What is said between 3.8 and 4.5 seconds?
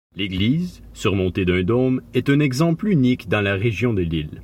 de Lille.